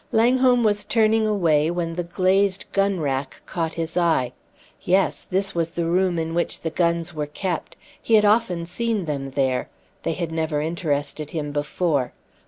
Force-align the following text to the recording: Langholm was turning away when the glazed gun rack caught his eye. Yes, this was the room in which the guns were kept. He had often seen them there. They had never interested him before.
Langholm 0.11 0.63
was 0.63 0.83
turning 0.83 1.27
away 1.27 1.69
when 1.69 1.93
the 1.93 2.03
glazed 2.03 2.65
gun 2.71 2.99
rack 2.99 3.43
caught 3.45 3.75
his 3.75 3.95
eye. 3.95 4.33
Yes, 4.81 5.21
this 5.29 5.53
was 5.53 5.69
the 5.69 5.85
room 5.85 6.17
in 6.17 6.33
which 6.33 6.61
the 6.61 6.71
guns 6.71 7.13
were 7.13 7.27
kept. 7.27 7.75
He 8.01 8.15
had 8.15 8.25
often 8.25 8.65
seen 8.65 9.05
them 9.05 9.27
there. 9.27 9.69
They 10.01 10.13
had 10.13 10.31
never 10.31 10.59
interested 10.59 11.29
him 11.29 11.51
before. 11.51 12.13